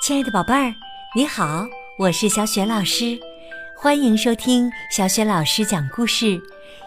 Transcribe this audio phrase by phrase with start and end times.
[0.00, 0.72] 亲爱的宝贝儿，
[1.16, 1.66] 你好，
[1.98, 3.18] 我是小雪老师，
[3.76, 6.40] 欢迎收听小雪老师讲故事，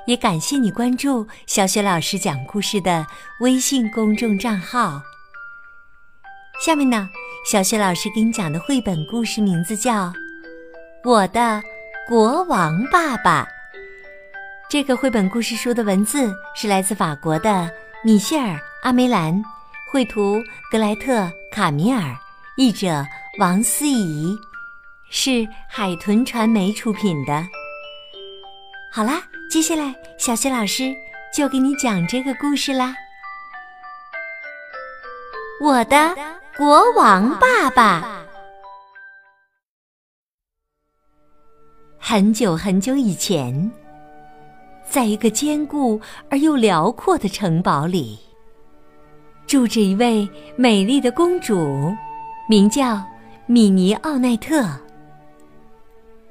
[0.06, 3.06] 也感谢你关注小雪老师讲故事的
[3.42, 5.02] 微信公众账号。
[6.64, 7.10] 下面呢，
[7.50, 10.08] 小雪老师给你讲的绘本故事名字叫
[11.04, 11.62] 《我的
[12.08, 13.44] 国王爸爸》。
[14.70, 17.70] 这个绘本故事书的文字是来自法国的
[18.06, 19.44] 米歇尔·阿梅兰，
[19.92, 20.42] 绘图
[20.72, 22.16] 格莱特·卡米尔。
[22.60, 23.08] 译者
[23.40, 24.38] 王思怡，
[25.10, 27.42] 是海豚传媒出品的。
[28.92, 30.94] 好啦，接下来小雪老师
[31.34, 32.94] 就给你讲这个故事啦。
[35.62, 36.14] 我的
[36.58, 38.26] 国王爸爸。
[41.98, 43.72] 很久很久以前，
[44.84, 48.20] 在一个坚固而又辽阔的城堡里，
[49.48, 51.96] 住着一位美丽的公主。
[52.50, 53.00] 名叫
[53.46, 54.68] 米尼奥奈特。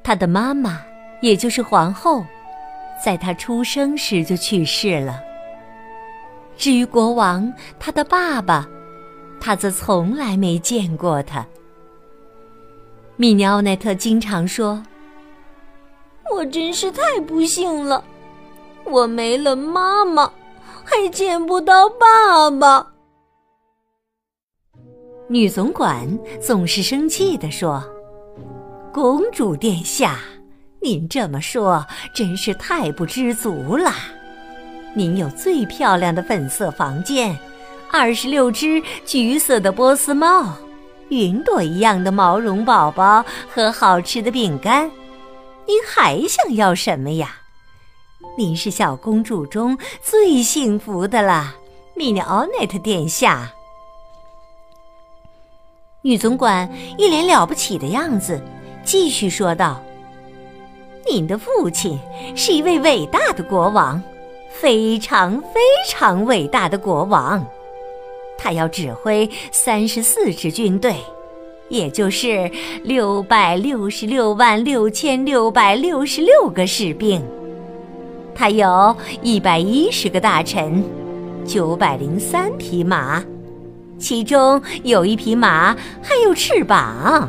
[0.02, 0.80] 他的妈妈，
[1.20, 2.26] 也就是皇后，
[3.04, 5.20] 在他出生时就去世了。
[6.56, 8.68] 至于国王，他的爸爸，
[9.40, 11.46] 他则从来没见过他。
[13.14, 14.82] 米尼奥奈特经常说
[16.34, 18.02] ：“我真是太不幸了，
[18.82, 20.32] 我没了妈妈，
[20.84, 22.94] 还见不到爸爸。”
[25.30, 26.08] 女总管
[26.40, 27.84] 总是生气地说
[28.90, 30.18] ：“公主殿下，
[30.80, 33.92] 您这么说真是太不知足了。
[34.94, 37.38] 您有最漂亮的粉色房间，
[37.92, 40.56] 二十六只橘色的波斯猫，
[41.10, 43.22] 云朵一样的毛绒宝宝
[43.54, 44.90] 和好吃的饼干，
[45.66, 47.36] 您还想要什么呀？
[48.38, 51.54] 您是小公主中最幸福的了，
[51.94, 53.52] 米妮奥内特殿下。”
[56.02, 58.40] 女总管一脸了不起的样子，
[58.84, 59.82] 继续说道
[61.10, 61.98] ：“您的父亲
[62.36, 64.00] 是一位伟大的国王，
[64.48, 67.44] 非常非常伟大的国王。
[68.38, 70.94] 他要指挥三十四支军队，
[71.68, 72.48] 也就是
[72.84, 77.20] 六百六十六万六千六百六十六个士兵。
[78.36, 80.84] 他有一百一十个大臣，
[81.44, 83.20] 九百零三匹马。”
[83.98, 87.28] 其中有一匹马还有翅膀，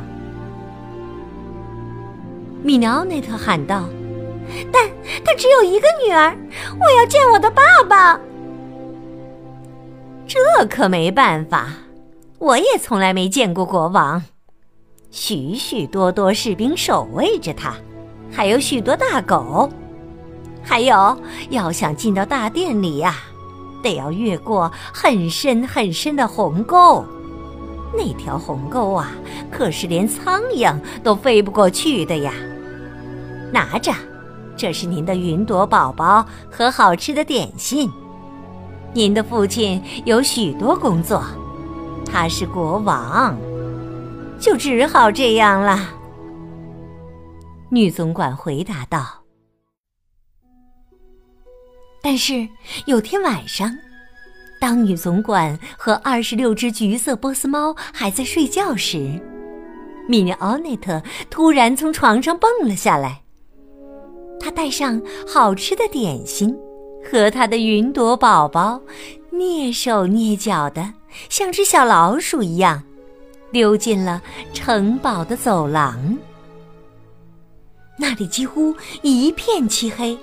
[2.62, 3.90] 米奥内特喊道
[4.72, 4.88] ：“但
[5.26, 6.36] 他只有一个女儿，
[6.80, 8.20] 我要见我的爸爸。”
[10.28, 11.70] 这可没办法，
[12.38, 14.22] 我也从来没见过国王。
[15.10, 17.74] 许许多多士兵守卫着他，
[18.32, 19.68] 还有许多大狗，
[20.62, 21.20] 还有
[21.50, 23.16] 要想进到大殿里呀。
[23.82, 27.04] 得要越过很深很深的鸿沟，
[27.96, 29.12] 那条鸿沟啊，
[29.52, 32.34] 可是连苍蝇都飞不过去的呀！
[33.52, 33.92] 拿着，
[34.56, 37.90] 这是您的云朵宝宝和好吃的点心。
[38.94, 41.24] 您的父亲有许多工作，
[42.06, 43.38] 他是国王，
[44.40, 45.80] 就只好这样了。
[47.70, 49.19] 女总管回答道。
[52.02, 52.48] 但是
[52.86, 53.76] 有天晚上，
[54.60, 59.20] 当女总管和二十六只橘色波斯猫还在睡觉时，
[60.08, 63.22] 米妮奥内特突然从床上蹦了下来。
[64.40, 66.58] 他带上好吃的点心
[67.12, 68.82] 和他的云朵宝宝，
[69.32, 70.94] 蹑手蹑脚的，
[71.28, 72.82] 像只小老鼠一样，
[73.52, 74.22] 溜进了
[74.54, 76.18] 城堡的走廊。
[77.98, 80.18] 那里几乎一片漆黑。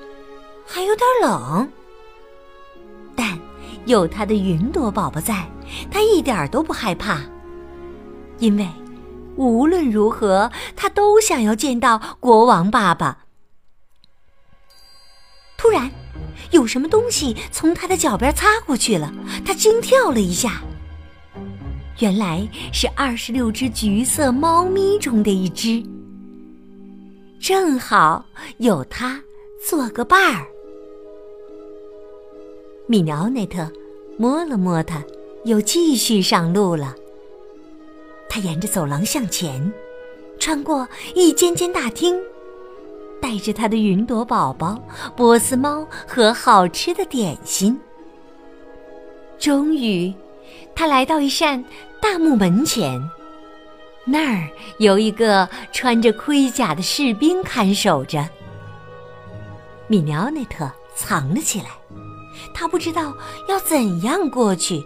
[0.67, 1.71] 还有点冷，
[3.15, 3.39] 但
[3.87, 5.49] 有他的云朵宝宝在，
[5.91, 7.21] 他一点都不害怕。
[8.39, 8.69] 因为
[9.37, 13.25] 无论如何，他都想要见到国王爸爸。
[15.57, 15.91] 突然，
[16.51, 19.13] 有什么东西从他的脚边擦过去了，
[19.45, 20.61] 他惊跳了一下。
[22.01, 25.83] 原来是二十六只橘色猫咪中的一只，
[27.41, 28.23] 正好
[28.59, 29.19] 有他
[29.67, 30.47] 做个伴儿。
[32.89, 33.69] 米尼奥内特
[34.17, 35.03] 摸了摸它，
[35.45, 36.95] 又继续上路了。
[38.29, 39.73] 他沿着走廊向前，
[40.39, 42.17] 穿过一间间大厅，
[43.21, 44.81] 带着他的云朵宝宝、
[45.17, 47.79] 波斯猫和好吃的点心。
[49.39, 50.15] 终于，
[50.75, 51.65] 他来到一扇
[52.01, 53.01] 大木门前，
[54.05, 54.49] 那儿
[54.79, 58.29] 有一个穿着盔甲的士兵看守着。
[59.89, 61.71] 米尼奥内特藏了起来。
[62.59, 63.15] 他不知道
[63.49, 64.83] 要怎样过去。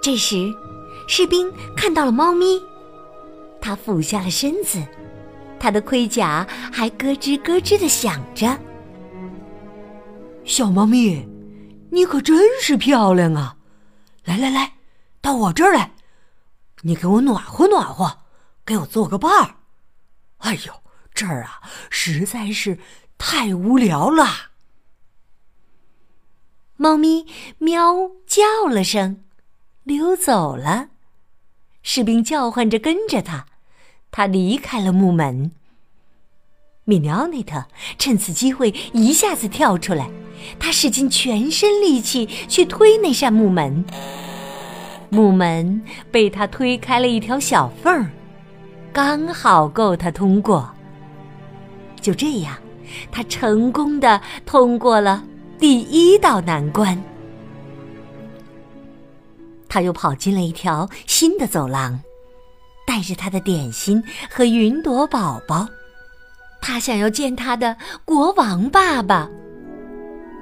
[0.00, 0.54] 这时，
[1.08, 2.62] 士兵看到了猫咪，
[3.60, 4.80] 他俯下了身子，
[5.58, 8.56] 他的盔甲还咯吱咯吱的响着。
[10.44, 11.28] 小猫咪，
[11.90, 13.56] 你可真是漂亮啊！
[14.24, 14.74] 来来来，
[15.20, 15.90] 到我这儿来，
[16.82, 18.18] 你给我暖和暖和，
[18.64, 19.56] 给我做个伴儿。
[20.38, 20.72] 哎呦，
[21.12, 21.60] 这儿啊，
[21.90, 22.78] 实在是
[23.18, 24.24] 太无聊了。
[26.78, 27.24] 猫咪
[27.58, 29.22] 喵叫了声，
[29.84, 30.88] 溜走了。
[31.82, 33.46] 士兵叫唤着跟着他，
[34.10, 35.52] 他离开了木门。
[36.84, 37.64] 米尼奥内特
[37.98, 40.10] 趁此机会一下子跳出来，
[40.58, 43.84] 他使尽全身力气去推那扇木门。
[45.08, 48.10] 木门被他推开了一条小缝儿，
[48.92, 50.68] 刚好够他通过。
[52.00, 52.54] 就这样，
[53.10, 55.24] 他成功的通过了。
[55.58, 57.02] 第一道难关，
[59.68, 61.98] 他又跑进了一条新的走廊，
[62.86, 65.66] 带着他的点心和云朵宝宝。
[66.60, 67.74] 他想要见他的
[68.04, 69.30] 国王爸爸，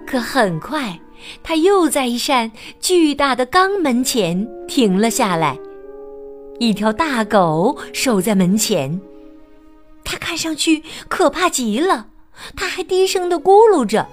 [0.05, 0.99] 可很快，
[1.45, 2.51] 他又在一扇
[2.81, 5.57] 巨大的钢门前停了下来。
[6.59, 9.01] 一条大狗守在门前，
[10.05, 12.09] 它看上去可怕极了，
[12.57, 14.09] 它还低声的咕噜着。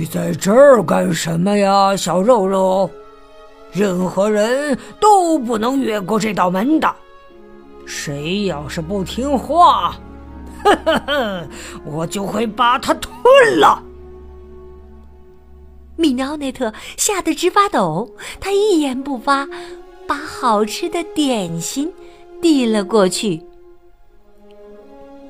[0.00, 2.88] 你在这儿干什么呀，小肉肉？
[3.70, 6.90] 任何人都不能越过这道门的。
[7.84, 9.94] 谁要是不听话，
[10.64, 11.46] 呵呵呵，
[11.84, 13.12] 我就会把他吞
[13.58, 13.82] 了。
[15.96, 18.10] 米奥内特吓得直发抖，
[18.40, 19.46] 他一言不发，
[20.06, 21.92] 把好吃的点心
[22.40, 23.38] 递了过去。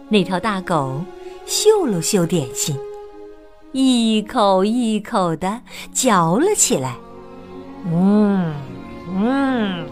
[0.08, 1.02] 那条大狗
[1.44, 2.78] 嗅了嗅点心。
[3.72, 5.60] 一口一口的
[5.92, 6.96] 嚼了起来，
[7.86, 8.52] 嗯
[9.14, 9.86] 嗯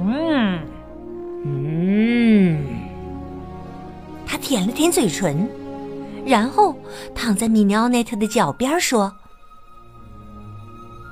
[0.00, 0.60] 嗯
[1.44, 2.66] 嗯。
[4.26, 5.48] 他舔了舔嘴唇，
[6.26, 6.74] 然后
[7.14, 9.12] 躺在米尼奥内特的脚边说：“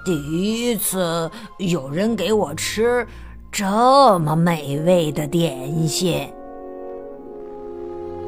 [0.04, 3.06] 第一次有人给我吃
[3.52, 6.28] 这么美味的点心。”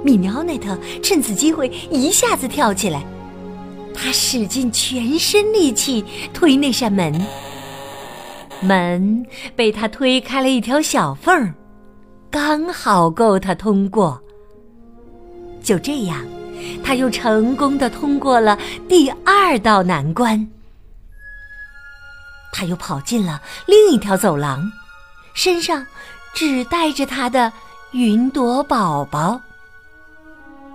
[0.04, 3.04] 米尼奥内特趁此机会一下子跳起来。
[3.94, 7.26] 他使尽全身力气推那扇门，
[8.60, 11.54] 门被他推开了一条小缝儿，
[12.30, 14.20] 刚好够他通过。
[15.62, 16.24] 就这样，
[16.82, 18.58] 他又成功的通过了
[18.88, 20.48] 第二道难关。
[22.52, 24.70] 他又跑进了另一条走廊，
[25.34, 25.86] 身上
[26.34, 27.52] 只带着他的
[27.92, 29.40] 云朵宝宝。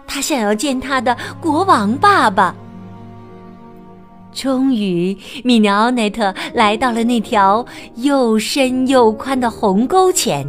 [0.08, 2.56] 他想要见他的国王爸爸。
[4.36, 7.66] 终于，米尼奥内特来到了那条
[7.96, 10.46] 又深又宽的鸿沟前。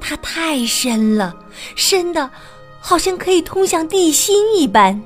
[0.00, 1.34] 它太深了，
[1.74, 2.30] 深的
[2.80, 5.02] 好像可以通向地心一般。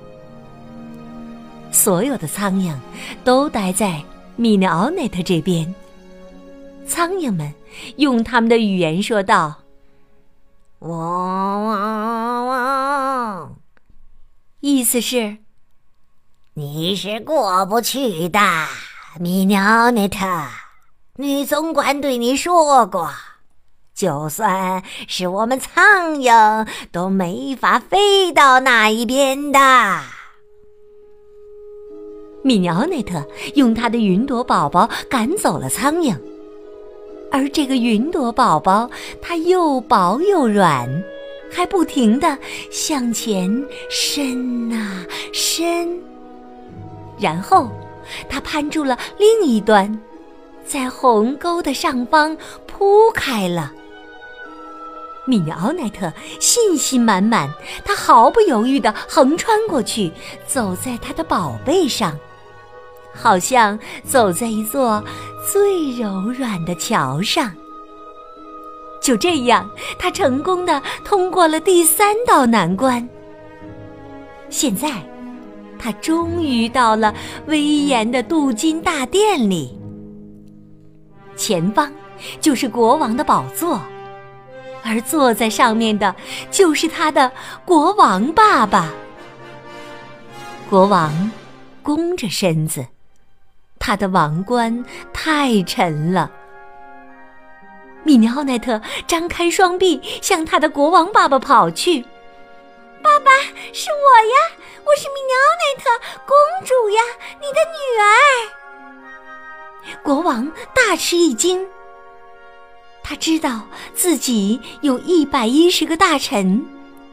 [1.73, 2.75] 所有的苍蝇
[3.25, 4.03] 都待在
[4.37, 5.75] 米尼奥内特这边。
[6.87, 7.51] 苍蝇们
[7.97, 9.57] 用他们的语言说道
[10.81, 13.57] ：“汪汪汪！”
[14.61, 15.39] 意思是。
[16.61, 18.39] 你是过不去的，
[19.19, 20.27] 米鸟内特。
[21.17, 23.11] 女总管对你说过，
[23.95, 29.59] 就算是我们苍蝇都没法飞到那一边的。
[32.45, 36.15] 米鸟内特用他的云朵宝宝赶走了苍蝇，
[37.33, 38.91] 而这个云朵宝宝，
[39.23, 40.87] 它又薄又软，
[41.51, 42.37] 还不停的
[42.71, 43.51] 向前
[43.89, 45.99] 伸啊伸。
[47.21, 47.71] 然后，
[48.29, 50.01] 他攀住了另一端，
[50.65, 52.37] 在鸿沟的上方
[52.67, 53.73] 铺开了。
[55.27, 57.53] 米奥奈特信心满满，
[57.85, 60.11] 他毫不犹豫地横穿过去，
[60.47, 62.19] 走在他的宝贝上，
[63.15, 65.05] 好像走在一座
[65.53, 67.53] 最柔软的桥上。
[69.01, 73.07] 就这样，他成功的通过了第三道难关。
[74.49, 75.10] 现在。
[75.81, 77.15] 他终于到了
[77.47, 79.79] 威严的镀金大殿里，
[81.37, 81.91] 前方
[82.39, 83.81] 就是国王的宝座，
[84.85, 86.15] 而坐在上面的
[86.51, 87.33] 就是他的
[87.65, 88.91] 国王爸爸。
[90.69, 91.31] 国王
[91.83, 92.85] 弓着身子，
[93.79, 94.85] 他的王冠
[95.15, 96.31] 太沉了。
[98.05, 102.05] 米尼奥奈特张开双臂向他的国王爸爸跑去。
[103.03, 103.31] 爸爸，
[103.73, 104.35] 是我呀，
[104.85, 105.85] 我是米尼奥内特
[106.27, 107.01] 公主呀，
[107.41, 108.05] 你的女儿。
[110.03, 111.67] 国王大吃一惊，
[113.03, 116.65] 他知道自己有一百一十个大臣，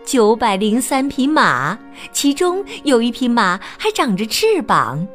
[0.06, 1.78] 九百零三匹马，
[2.12, 5.08] 其中有一匹马还长着翅膀。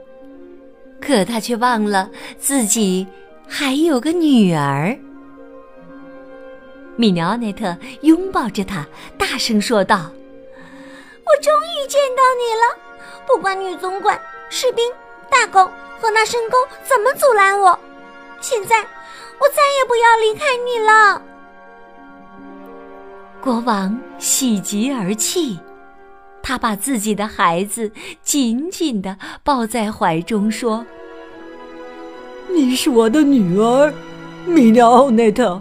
[1.00, 3.06] 可他却忘了自己
[3.48, 4.96] 还有个女儿。
[6.96, 8.86] 米尼奥内特拥抱着他，
[9.18, 10.10] 大声说道
[11.24, 12.76] ：“我终于见到你了！
[13.26, 14.84] 不管女总管、士兵、
[15.30, 17.78] 大狗和那深沟怎么阻拦我，
[18.40, 21.22] 现在我再也不要离开你了。”
[23.40, 25.58] 国王喜极而泣，
[26.42, 27.90] 他把自己的孩子
[28.22, 30.84] 紧紧的抱在怀中，说
[32.48, 33.92] ：“你是我的女儿，
[34.44, 35.60] 米娜奥内特。”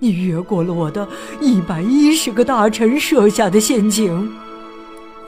[0.00, 1.08] 你越过了我的
[1.40, 4.32] 一百一十个大臣设下的陷阱，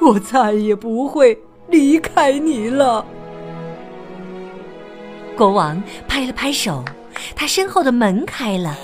[0.00, 1.38] 我再也不会
[1.69, 3.04] 离开你了。
[5.37, 6.85] 国王拍了拍手，
[7.35, 8.76] 他身后的门开了，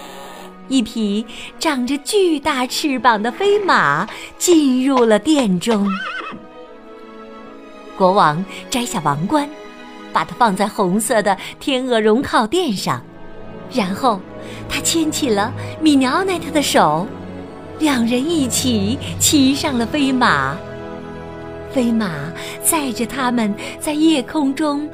[0.69, 1.25] 一匹
[1.59, 4.09] 长着巨大翅膀的飞马
[4.39, 5.87] 进入了殿中。
[7.97, 9.49] 国王摘下王冠，
[10.13, 13.03] 把它放在红色的天鹅绒靠垫上，
[13.73, 14.21] 然后。
[14.69, 17.07] 他牵起了米尼奥奈特的手，
[17.81, 20.57] 两人一起骑上了飞马。
[21.77, 22.33] 飞马
[22.65, 24.89] 载着他们在夜空中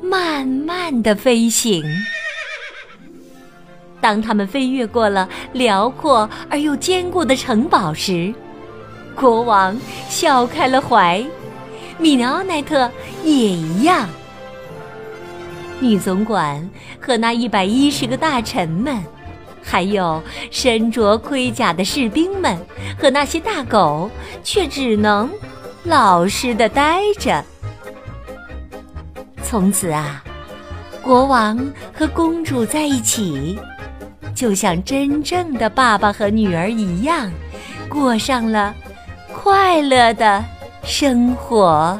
[0.00, 1.82] 慢慢的飞行。
[4.00, 8.32] 当他们飞越过了辽阔而又坚固的城堡时，
[9.16, 9.76] 国王
[10.08, 11.26] 笑开了怀，
[11.98, 12.88] 米尼奥奈特
[13.24, 14.08] 也一样。
[15.80, 18.96] 女总管和那一百一十个大臣们，
[19.60, 22.56] 还有身着盔甲的士兵们
[22.96, 24.08] 和那些大狗，
[24.44, 25.28] 却只能
[25.84, 27.42] 老实的待着。
[29.42, 30.22] 从此啊，
[31.02, 31.58] 国王
[31.92, 33.58] 和公主在一起，
[34.34, 37.32] 就像真正的爸爸和女儿一样，
[37.88, 38.74] 过上了
[39.32, 40.44] 快乐的
[40.84, 41.98] 生活。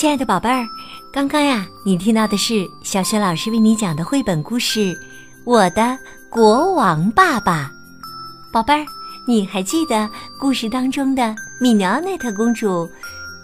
[0.00, 0.66] 亲爱的宝贝儿，
[1.12, 4.94] 刚刚呀，你听到的是小雪老师为你讲的绘本故事
[5.44, 5.98] 《我的
[6.30, 7.70] 国王爸爸》。
[8.50, 8.86] 宝贝儿，
[9.26, 12.90] 你还记得故事当中的米尼奥特公主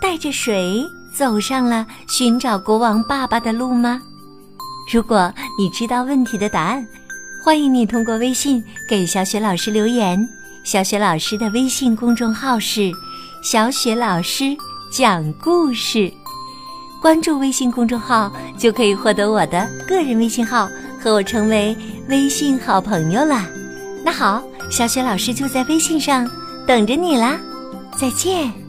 [0.01, 0.83] 带着谁
[1.13, 4.01] 走上了寻找国王爸爸的路吗？
[4.91, 6.89] 如果你知道问题的答案，
[7.45, 10.27] 欢迎你通过微信给小雪老师留言。
[10.65, 12.91] 小雪老师的微信公众号是
[13.45, 14.57] “小雪老师
[14.91, 16.11] 讲故事”。
[17.00, 20.69] 关注微信公众号就可以获得我的个人微信号，
[21.00, 21.76] 和我成为
[22.09, 23.47] 微信好朋友啦。
[24.05, 26.29] 那好，小雪老师就在微信上
[26.67, 27.38] 等着你啦，
[27.97, 28.65] 再见。